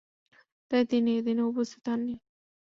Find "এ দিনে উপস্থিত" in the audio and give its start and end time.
1.17-1.83